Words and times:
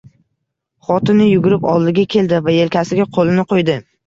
Xotini 0.87 1.27
yugurib 1.27 1.67
oldiga 1.73 2.07
keldi 2.15 2.41
va 2.49 2.57
yelkasiga 2.57 3.07
qoʻlini 3.19 3.47
qoʻydi. 3.55 3.79